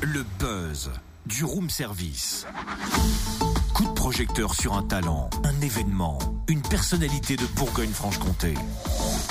Le 0.00 0.24
buzz 0.38 0.90
du 1.26 1.44
room 1.44 1.68
service. 1.68 2.46
Coup 3.74 3.84
de 3.84 3.92
projecteur 3.92 4.54
sur 4.54 4.74
un 4.74 4.82
talent, 4.82 5.28
un 5.44 5.60
événement, 5.60 6.18
une 6.46 6.62
personnalité 6.62 7.36
de 7.36 7.44
Bourgogne-Franche-Comté. 7.56 8.54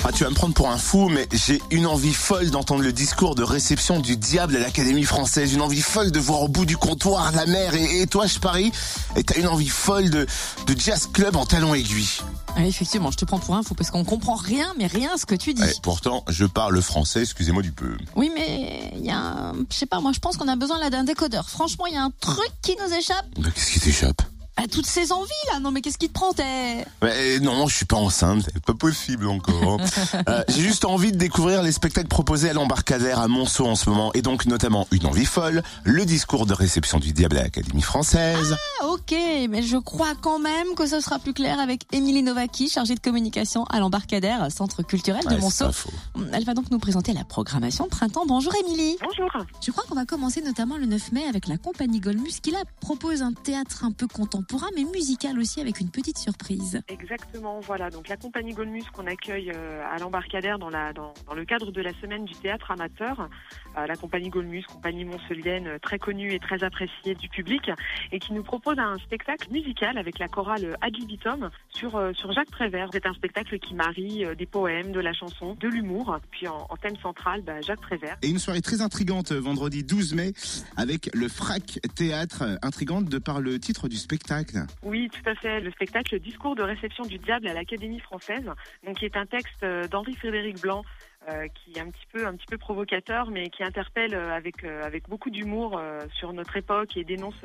Ah, 0.03 0.11
tu 0.11 0.23
vas 0.23 0.29
me 0.29 0.35
prendre 0.35 0.53
pour 0.53 0.69
un 0.69 0.77
fou, 0.77 1.09
mais 1.09 1.27
j'ai 1.31 1.61
une 1.71 1.85
envie 1.85 2.13
folle 2.13 2.49
d'entendre 2.49 2.83
le 2.83 2.93
discours 2.93 3.35
de 3.35 3.43
réception 3.43 3.99
du 3.99 4.15
diable 4.15 4.55
à 4.55 4.59
l'Académie 4.59 5.03
française. 5.03 5.53
Une 5.53 5.61
envie 5.61 5.81
folle 5.81 6.11
de 6.11 6.19
voir 6.19 6.41
au 6.41 6.47
bout 6.47 6.65
du 6.65 6.77
comptoir 6.77 7.31
la 7.31 7.45
mer. 7.45 7.73
Et, 7.73 8.01
et 8.01 8.07
toi, 8.07 8.25
je 8.27 8.39
parie, 8.39 8.71
et 9.15 9.23
t'as 9.23 9.39
une 9.39 9.47
envie 9.47 9.69
folle 9.69 10.09
de, 10.09 10.27
de 10.65 10.79
jazz 10.79 11.09
club 11.11 11.35
en 11.35 11.45
talons 11.45 11.73
aiguilles. 11.73 12.21
Ah, 12.55 12.65
effectivement, 12.65 13.11
je 13.11 13.17
te 13.17 13.25
prends 13.25 13.39
pour 13.39 13.55
un 13.55 13.63
fou 13.63 13.73
parce 13.75 13.91
qu'on 13.91 14.03
comprend 14.03 14.35
rien, 14.35 14.73
mais 14.77 14.87
rien 14.87 15.11
à 15.13 15.17
ce 15.17 15.25
que 15.25 15.35
tu 15.35 15.53
dis. 15.53 15.61
Ouais, 15.61 15.73
pourtant, 15.81 16.23
je 16.27 16.45
parle 16.45 16.81
français, 16.81 17.21
excusez-moi 17.21 17.61
du 17.61 17.71
peu. 17.71 17.97
Oui, 18.15 18.31
mais 18.33 18.66
il 18.97 19.05
y 19.05 19.11
a 19.11 19.17
un... 19.17 19.53
Je 19.69 19.75
sais 19.75 19.85
pas, 19.85 19.99
moi 19.99 20.11
je 20.13 20.19
pense 20.19 20.37
qu'on 20.37 20.47
a 20.47 20.55
besoin 20.55 20.79
là 20.79 20.89
d'un 20.89 21.03
décodeur. 21.03 21.49
Franchement, 21.49 21.85
il 21.87 21.93
y 21.93 21.97
a 21.97 22.03
un 22.03 22.11
truc 22.19 22.51
qui 22.61 22.75
nous 22.75 22.93
échappe. 22.93 23.25
Qu'est-ce 23.35 23.71
qui 23.71 23.79
t'échappe? 23.79 24.21
À 24.59 24.67
toutes 24.67 24.87
ces 24.87 25.11
envies 25.11 25.29
là, 25.53 25.59
non 25.59 25.69
mais 25.71 25.81
qu'est-ce 25.81 25.99
qui 25.99 26.07
te 26.07 26.13
prend? 26.13 26.33
T'es... 26.33 26.83
Ouais, 27.03 27.39
non, 27.39 27.67
je 27.67 27.75
suis 27.75 27.85
pas 27.85 27.95
enceinte, 27.97 28.41
c'est 28.43 28.63
pas 28.63 28.73
possible 28.73 29.27
encore. 29.27 29.79
Euh, 30.29 30.43
j'ai 30.49 30.61
juste 30.61 30.83
envie 30.85 31.11
de 31.11 31.17
découvrir 31.17 31.61
les 31.61 31.71
spectacles 31.71 32.07
proposés 32.07 32.49
à 32.49 32.53
l'embarcadère 32.53 33.19
à 33.19 33.27
Monceau 33.27 33.65
en 33.67 33.75
ce 33.75 33.89
moment, 33.89 34.11
et 34.13 34.21
donc 34.21 34.45
notamment 34.45 34.87
une 34.91 35.05
envie 35.05 35.25
folle, 35.25 35.61
le 35.83 36.05
discours 36.05 36.45
de 36.45 36.53
réception 36.53 36.97
du 36.99 37.13
diable 37.13 37.37
à 37.37 37.43
l'Académie 37.43 37.81
française. 37.81 38.55
Ah, 38.81 38.87
ok, 38.87 39.13
mais 39.49 39.61
je 39.63 39.77
crois 39.77 40.13
quand 40.19 40.39
même 40.39 40.67
que 40.75 40.85
ce 40.87 40.99
sera 41.01 41.19
plus 41.19 41.33
clair 41.33 41.59
avec 41.59 41.83
Émilie 41.93 42.23
Novaki, 42.23 42.67
chargée 42.69 42.95
de 42.95 42.99
communication 42.99 43.63
à 43.65 43.79
l'embarcadère, 43.79 44.51
centre 44.51 44.81
culturel 44.81 45.23
de 45.25 45.35
Ouais, 45.35 45.39
Monceau. 45.39 45.65
pas 45.65 45.71
faux. 45.71 45.91
Elle 46.33 46.45
va 46.45 46.53
donc 46.53 46.71
nous 46.71 46.79
présenter 46.79 47.13
la 47.13 47.23
programmation 47.23 47.85
de 47.85 47.89
printemps. 47.89 48.25
Bonjour 48.27 48.53
Émilie. 48.65 48.97
Bonjour. 49.01 49.45
Je 49.65 49.71
crois 49.71 49.83
qu'on 49.87 49.95
va 49.95 50.05
commencer 50.05 50.41
notamment 50.41 50.77
le 50.77 50.85
9 50.87 51.11
mai 51.11 51.25
avec 51.29 51.47
la 51.47 51.57
compagnie 51.57 51.99
Golmus 51.99 52.39
qui 52.41 52.51
là 52.51 52.59
propose 52.81 53.21
un 53.21 53.33
théâtre 53.33 53.83
un 53.83 53.91
peu 53.91 54.07
contemporain 54.07 54.46
mais 54.75 54.83
musical 54.83 55.37
aussi 55.39 55.61
avec 55.61 55.79
une 55.79 55.89
petite 55.89 56.17
surprise. 56.17 56.81
Exactement, 56.87 57.59
voilà. 57.59 57.89
Donc 57.89 58.07
la 58.07 58.17
compagnie 58.17 58.53
Golmus 58.53 58.83
qu'on 58.93 59.05
accueille 59.05 59.51
euh, 59.53 59.83
à 59.89 59.97
l'embarcadère 59.97 60.59
dans, 60.59 60.69
la, 60.69 60.93
dans, 60.93 61.13
dans 61.25 61.33
le 61.33 61.45
cadre 61.45 61.71
de 61.71 61.81
la 61.81 61.93
semaine 62.01 62.25
du 62.25 62.33
théâtre 62.33 62.71
amateur. 62.71 63.29
Euh, 63.77 63.85
la 63.85 63.95
compagnie 63.95 64.29
Golmus, 64.29 64.63
compagnie 64.63 65.05
montpellienne 65.05 65.67
euh, 65.67 65.79
très 65.79 65.99
connue 65.99 66.33
et 66.33 66.39
très 66.39 66.63
appréciée 66.63 67.15
du 67.15 67.29
public 67.29 67.71
et 68.11 68.19
qui 68.19 68.33
nous 68.33 68.43
propose 68.43 68.79
un 68.79 68.97
spectacle 68.97 69.51
musical 69.51 69.97
avec 69.97 70.19
la 70.19 70.27
chorale 70.27 70.77
Ad 70.81 70.95
libitum 70.95 71.49
sur, 71.69 72.01
sur 72.13 72.31
Jacques 72.31 72.51
Prévert. 72.51 72.89
C'est 72.91 73.05
un 73.05 73.13
spectacle 73.13 73.59
qui 73.59 73.73
marie 73.73 74.23
des 74.37 74.45
poèmes, 74.45 74.91
de 74.91 74.99
la 74.99 75.13
chanson, 75.13 75.55
de 75.59 75.67
l'humour. 75.67 76.17
Puis 76.31 76.47
en, 76.47 76.67
en 76.69 76.77
thème 76.77 76.97
central, 76.97 77.41
bah, 77.41 77.61
Jacques 77.61 77.81
Prévert. 77.81 78.17
Et 78.21 78.29
une 78.29 78.39
soirée 78.39 78.61
très 78.61 78.81
intrigante 78.81 79.31
vendredi 79.31 79.83
12 79.83 80.13
mai 80.13 80.33
avec 80.75 81.09
le 81.13 81.27
Frac 81.27 81.79
Théâtre, 81.95 82.43
intrigante 82.61 83.05
de 83.05 83.17
par 83.17 83.41
le 83.41 83.59
titre 83.59 83.87
du 83.87 83.97
spectacle. 83.97 84.36
Oui, 84.83 85.09
tout 85.09 85.29
à 85.29 85.35
fait. 85.35 85.59
Le 85.59 85.71
spectacle 85.71 86.19
Discours 86.19 86.55
de 86.55 86.63
réception 86.63 87.03
du 87.03 87.17
diable 87.17 87.47
à 87.47 87.53
l'Académie 87.53 87.99
française, 87.99 88.45
donc 88.85 88.97
qui 88.97 89.05
est 89.05 89.17
un 89.17 89.25
texte 89.25 89.63
euh, 89.63 89.87
d'Henri 89.87 90.15
Frédéric 90.15 90.61
Blanc. 90.61 90.83
euh, 91.29 91.47
qui 91.47 91.77
est 91.77 91.81
un 91.81 91.89
petit 91.89 92.05
peu 92.13 92.25
un 92.25 92.35
petit 92.35 92.45
peu 92.45 92.57
provocateur, 92.57 93.29
mais 93.29 93.49
qui 93.49 93.61
interpelle 93.61 94.13
euh, 94.13 94.33
avec 94.33 94.63
avec 94.63 95.09
beaucoup 95.09 95.29
d'humour 95.29 95.81
sur 96.13 96.31
notre 96.31 96.55
époque 96.55 96.95
et 96.95 97.03
dénonce 97.03 97.41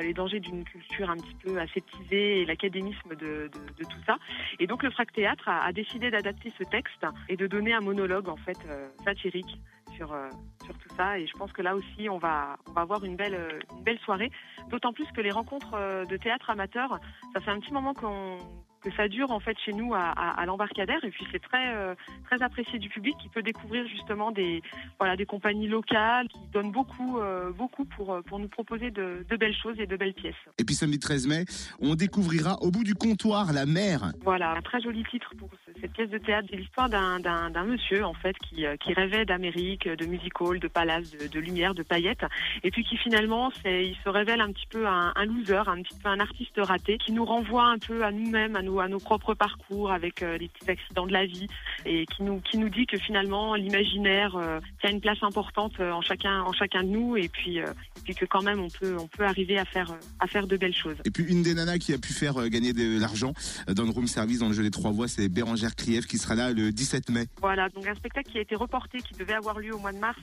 les 0.00 0.12
dangers 0.12 0.40
d'une 0.40 0.64
culture 0.64 1.08
un 1.08 1.16
petit 1.16 1.36
peu 1.44 1.60
aseptisée 1.60 2.40
et 2.40 2.44
l'académisme 2.46 3.14
de, 3.14 3.48
tout 3.78 4.02
ça. 4.06 4.16
Et 4.58 4.66
donc 4.66 4.82
le 4.82 4.90
Frac 4.90 5.12
Théâtre 5.12 5.48
a, 5.48 5.64
a 5.64 5.72
décidé 5.72 6.10
d'adapter 6.10 6.52
ce 6.58 6.64
texte 6.64 7.06
et 7.28 7.36
de 7.36 7.46
donner 7.46 7.74
un 7.74 7.80
monologue 7.80 8.28
en 8.28 8.36
fait 8.36 8.58
satirique 9.04 9.60
sur 9.96 10.12
euh, 10.12 10.28
sur 10.64 10.76
tout 10.78 10.94
ça. 10.96 11.18
Et 11.18 11.26
je 11.26 11.32
pense 11.34 11.52
que 11.52 11.62
là 11.62 11.74
aussi 11.74 12.08
on 12.08 12.18
va 12.18 12.56
on 12.68 12.72
va 12.72 12.82
avoir 12.82 13.04
une 13.04 13.16
belle 13.16 13.34
euh, 13.34 13.58
une 13.76 13.84
belle 13.84 13.98
soirée. 14.00 14.30
D'autant 14.70 14.92
plus 14.92 15.06
que 15.12 15.20
les 15.20 15.30
rencontres 15.30 15.74
euh, 15.74 16.04
de 16.04 16.16
théâtre 16.16 16.50
amateur, 16.50 16.98
ça 17.34 17.40
fait 17.40 17.50
un 17.50 17.60
petit 17.60 17.72
moment 17.72 17.94
qu'on 17.94 18.38
que 18.82 18.90
ça 18.96 19.08
dure 19.08 19.30
en 19.30 19.40
fait 19.40 19.56
chez 19.64 19.72
nous 19.72 19.94
à, 19.94 20.00
à, 20.00 20.40
à 20.40 20.46
l'embarcadère 20.46 21.02
et 21.04 21.10
puis 21.10 21.24
c'est 21.30 21.40
très 21.40 21.74
euh, 21.74 21.94
très 22.24 22.42
apprécié 22.42 22.78
du 22.78 22.88
public 22.88 23.14
qui 23.22 23.28
peut 23.28 23.42
découvrir 23.42 23.86
justement 23.86 24.32
des 24.32 24.62
voilà 24.98 25.16
des 25.16 25.24
compagnies 25.24 25.68
locales 25.68 26.28
qui 26.28 26.40
donnent 26.52 26.72
beaucoup 26.72 27.18
euh, 27.18 27.52
beaucoup 27.52 27.84
pour 27.84 28.20
pour 28.24 28.38
nous 28.38 28.48
proposer 28.48 28.90
de, 28.90 29.24
de 29.28 29.36
belles 29.36 29.56
choses 29.56 29.78
et 29.78 29.86
de 29.86 29.96
belles 29.96 30.14
pièces. 30.14 30.34
Et 30.58 30.64
puis 30.64 30.74
samedi 30.74 30.98
13 30.98 31.26
mai, 31.28 31.44
on 31.80 31.94
découvrira 31.94 32.58
au 32.62 32.70
bout 32.70 32.84
du 32.84 32.94
comptoir 32.94 33.52
la 33.52 33.66
mer. 33.66 34.12
Voilà, 34.22 34.52
un 34.52 34.62
très 34.62 34.80
joli 34.80 35.04
titre 35.04 35.32
pour 35.38 35.48
cette 35.82 35.92
pièce 35.92 36.10
de 36.10 36.18
théâtre. 36.18 36.48
C'est 36.50 36.56
l'histoire 36.56 36.88
d'un, 36.88 37.64
monsieur, 37.64 38.04
en 38.04 38.14
fait, 38.14 38.36
qui, 38.38 38.64
euh, 38.64 38.76
qui 38.76 38.94
rêvait 38.94 39.24
d'Amérique, 39.24 39.88
de 39.88 40.06
music 40.06 40.40
hall, 40.40 40.60
de 40.60 40.68
palace, 40.68 41.10
de, 41.10 41.26
de 41.26 41.40
lumière, 41.40 41.74
de 41.74 41.82
paillettes. 41.82 42.24
Et 42.62 42.70
puis 42.70 42.84
qui 42.84 42.96
finalement, 42.96 43.50
il 43.64 43.96
se 44.04 44.08
révèle 44.08 44.40
un 44.40 44.52
petit 44.52 44.66
peu 44.70 44.86
un, 44.86 45.12
loser, 45.24 45.62
un 45.66 45.82
petit 45.82 45.98
peu 46.00 46.08
un 46.08 46.20
artiste 46.20 46.58
raté, 46.58 46.98
qui 46.98 47.12
nous 47.12 47.24
renvoie 47.24 47.64
un 47.64 47.78
peu 47.78 48.04
à 48.04 48.12
nous-mêmes, 48.12 48.56
à 48.56 48.62
nos, 48.62 48.80
à 48.80 48.88
nos 48.88 48.98
propres 48.98 49.34
parcours 49.34 49.90
avec 49.90 50.22
euh, 50.22 50.38
les 50.38 50.48
petits 50.48 50.70
accidents 50.70 51.06
de 51.06 51.12
la 51.12 51.26
vie 51.26 51.48
et 51.84 52.06
qui 52.06 52.22
nous, 52.22 52.40
qui 52.40 52.58
nous 52.58 52.68
dit 52.68 52.86
que 52.86 52.98
finalement, 52.98 53.54
l'imaginaire 53.56 54.36
euh, 54.36 54.60
tient 54.80 54.90
une 54.90 55.00
place 55.00 55.22
importante 55.22 55.72
euh, 55.80 55.90
en 55.90 56.00
chacun, 56.00 56.42
en 56.42 56.52
chacun 56.52 56.84
de 56.84 56.88
nous 56.88 57.16
et 57.16 57.28
puis, 57.28 57.58
et 57.58 57.64
puis 58.04 58.14
que 58.14 58.24
quand 58.24 58.42
même, 58.42 58.60
on 58.60 58.68
peut, 58.68 58.96
on 58.98 59.08
peut 59.08 59.24
arriver 59.24 59.58
à 59.58 59.64
faire, 59.64 59.92
à 60.20 60.26
faire 60.28 60.46
de 60.46 60.56
belles 60.56 60.76
choses. 60.76 60.96
Et 61.04 61.10
puis 61.10 61.24
une 61.24 61.42
des 61.42 61.54
nanas 61.54 61.78
qui 61.78 61.92
a 61.92 61.98
pu 61.98 62.12
faire 62.12 62.48
gagner 62.48 62.72
de 62.72 63.00
l'argent 63.00 63.32
dans 63.68 63.84
le 63.84 63.90
room 63.90 64.06
service 64.06 64.38
dans 64.38 64.48
le 64.48 64.54
jeu 64.54 64.62
des 64.62 64.70
trois 64.70 64.92
voix, 64.92 65.08
c'est 65.08 65.28
Bérangère 65.28 65.71
Qui 65.76 66.18
sera 66.18 66.34
là 66.34 66.52
le 66.52 66.70
17 66.70 67.10
mai. 67.10 67.26
Voilà, 67.40 67.68
donc 67.68 67.86
un 67.86 67.94
spectacle 67.94 68.30
qui 68.30 68.38
a 68.38 68.40
été 68.40 68.54
reporté, 68.54 68.98
qui 68.98 69.14
devait 69.14 69.34
avoir 69.34 69.58
lieu 69.58 69.74
au 69.74 69.78
mois 69.78 69.92
de 69.92 69.98
mars, 69.98 70.20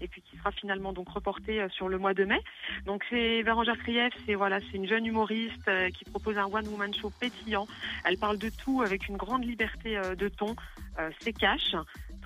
et 0.00 0.08
puis 0.08 0.22
qui 0.22 0.36
sera 0.36 0.52
finalement 0.52 0.92
donc 0.92 1.08
reporté 1.08 1.60
euh, 1.60 1.68
sur 1.68 1.88
le 1.88 1.98
mois 1.98 2.14
de 2.14 2.24
mai. 2.24 2.40
Donc 2.86 3.02
c'est 3.10 3.42
Bérangère 3.42 3.78
Krief, 3.78 4.12
c'est 4.26 4.34
voilà, 4.34 4.60
c'est 4.60 4.76
une 4.76 4.86
jeune 4.86 5.06
humoriste 5.06 5.66
euh, 5.68 5.90
qui 5.90 6.04
propose 6.04 6.38
un 6.38 6.46
one 6.46 6.66
woman 6.68 6.94
show 6.94 7.10
pétillant. 7.18 7.66
Elle 8.04 8.18
parle 8.18 8.38
de 8.38 8.50
tout 8.50 8.82
avec 8.82 9.08
une 9.08 9.16
grande 9.16 9.44
liberté 9.44 9.96
euh, 9.96 10.14
de 10.14 10.28
ton. 10.28 10.54
C'est 11.20 11.32
cash, 11.32 11.74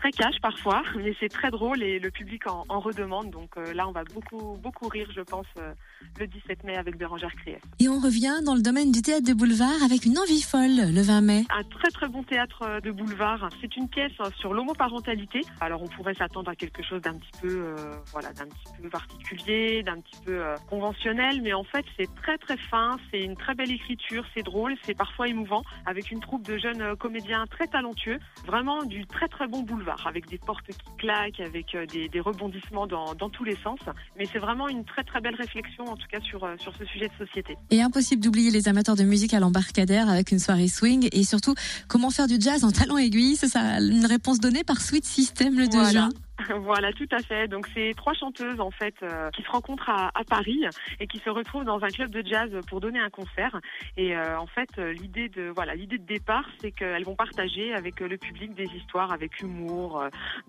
très 0.05 0.13
cash 0.13 0.39
parfois, 0.43 0.83
mais 0.97 1.15
c'est 1.19 1.31
très 1.31 1.51
drôle 1.51 1.83
et 1.83 1.99
le 1.99 2.11
public 2.11 2.47
en, 2.47 2.65
en 2.69 2.81
redemande. 2.81 3.31
Donc 3.31 3.57
euh, 3.57 3.73
là, 3.73 3.89
on 3.89 3.93
va 3.93 4.05
beaucoup 4.05 4.59
beaucoup 4.63 4.89
rire, 4.89 5.09
je 5.15 5.23
pense, 5.23 5.47
euh, 5.59 5.73
le 6.19 6.27
17 6.27 6.65
mai 6.65 6.77
avec 6.77 6.97
Bérangère 6.97 7.35
Krief. 7.37 7.59
Et 7.81 7.89
on 7.89 7.99
revient 7.99 8.41
dans 8.45 8.55
le 8.55 8.63
domaine 8.63 8.93
du 8.93 9.03
théâtre 9.03 9.27
de 9.27 9.33
boulevard 9.33 9.83
avec 9.85 10.05
une 10.05 10.19
envie 10.19 10.43
folle 10.43 10.93
le 10.95 11.03
20 11.03 11.21
mai. 11.23 11.45
Un 11.51 11.63
très 11.65 11.91
très 11.91 12.09
bon 12.09 12.23
théâtre 12.23 12.63
euh, 12.63 12.81
de 12.81 12.91
boulevard. 12.91 13.49
C'est 13.61 13.77
une 13.77 13.89
pièce 13.89 14.13
euh, 14.21 14.31
sur 14.39 14.55
l'homoparentalité. 14.55 15.41
Alors 15.61 15.83
on 15.83 15.89
pourrait 15.89 16.15
s'attendre 16.15 16.51
à 16.51 16.55
quelque 16.55 16.83
chose 16.83 17.01
d'un 17.03 17.15
petit 17.15 17.41
peu, 17.41 17.49
euh, 17.49 17.75
voilà, 18.13 18.33
d'un 18.33 18.47
petit 18.47 18.83
peu 18.83 18.89
particulier, 18.89 19.83
d'un 19.83 20.01
petit 20.01 20.21
peu 20.25 20.43
conventionnel, 20.69 21.41
mais 21.43 21.53
en 21.53 21.65
fait 21.65 21.85
c'est 21.97 22.13
très 22.17 22.39
très 22.39 22.57
fin. 22.57 22.97
C'est 23.11 23.21
une 23.21 23.37
très 23.37 23.55
belle 23.55 23.71
écriture, 23.71 24.25
c'est 24.35 24.43
drôle, 24.43 24.75
c'est 24.85 24.95
parfois 24.95 25.29
émouvant, 25.29 25.63
avec 25.87 26.11
une 26.11 26.21
troupe 26.21 26.47
de 26.47 26.59
jeunes 26.59 26.97
comédiens 26.97 27.45
très 27.47 27.67
talentueux. 27.67 28.19
Vraiment 28.47 28.85
du 28.85 29.07
très 29.07 29.29
très 29.29 29.47
bon 29.47 29.63
boulevard, 29.63 29.94
avec 30.07 30.29
des 30.29 30.39
portes 30.39 30.67
qui 30.67 30.75
claquent, 30.99 31.41
avec 31.41 31.75
euh, 31.75 31.87
des, 31.87 32.09
des 32.09 32.21
rebondissements 32.21 32.87
dans, 32.87 33.15
dans 33.15 33.29
tous 33.31 33.45
les 33.45 33.57
sens. 33.57 33.79
Mais 34.19 34.27
c'est 34.33 34.39
vraiment 34.39 34.69
une 34.69 34.85
très 34.85 35.05
très 35.05 35.21
belle 35.21 35.35
réflexion, 35.37 35.85
en 35.87 35.97
tout 35.97 36.07
cas 36.11 36.21
sur 36.21 36.45
euh, 36.45 36.55
sur 36.59 36.73
ce 36.77 36.85
sujet 36.85 37.09
de 37.09 37.27
société. 37.27 37.57
Et 37.71 37.83
impossible 37.83 38.23
d'oublier 38.23 38.51
les 38.51 38.69
amateurs 38.69 38.97
de 38.97 39.05
musique 39.05 39.35
à 39.35 39.41
l'embarcadère 39.41 40.09
avec 40.09 40.33
une 40.33 40.39
soirée 40.39 40.69
swing 40.69 41.09
et 41.13 41.25
surtout 41.25 41.55
comment 41.89 42.11
faire 42.11 42.27
du 42.27 42.37
jazz 42.41 42.65
en 42.65 42.71
talons 42.71 42.99
aiguilles. 42.99 43.37
C'est 43.37 43.49
ça, 43.49 43.79
une 43.81 44.07
réponse 44.07 44.41
donnée 44.41 44.65
par 44.65 44.81
Sweet 44.81 45.05
System 45.05 45.59
le 45.59 45.67
2 45.69 45.71
Voilà. 45.79 45.91
juin. 45.91 46.09
Voilà, 46.61 46.93
tout 46.93 47.09
à 47.11 47.19
fait. 47.21 47.49
Donc 47.49 47.67
c'est 47.75 47.93
trois 47.97 48.15
chanteuses 48.15 48.61
en 48.61 48.71
fait 48.71 48.95
euh, 49.03 49.31
qui 49.31 49.43
se 49.43 49.51
rencontrent 49.51 49.91
à, 49.91 50.11
Paris 50.29 50.65
et 51.01 51.07
qui 51.07 51.19
se 51.19 51.29
retrouvent 51.29 51.65
dans 51.65 51.83
un 51.85 51.89
club 51.89 52.11
de 52.11 52.27
jazz 52.27 52.51
pour 52.69 52.81
donner 52.81 52.99
un 52.99 53.11
concert. 53.11 53.61
Et 53.97 54.17
euh, 54.17 54.39
en 54.39 54.47
fait, 54.47 54.69
euh, 54.79 54.93
l'idée 54.93 55.29
de 55.29 55.53
voilà, 55.55 55.75
l'idée 55.75 55.99
de 55.99 56.07
départ, 56.07 56.49
c'est 56.61 56.73
qu'elles 56.73 57.05
vont 57.05 57.15
partager 57.15 57.75
avec 57.75 58.01
le 58.01 58.17
public 58.17 58.55
des 58.55 58.65
histoires 58.65 59.13
avec 59.13 59.41
humour, 59.41 60.03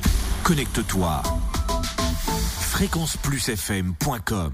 Connecte-toi. 0.44 1.23
fréquenceplusfm.com 2.61 4.52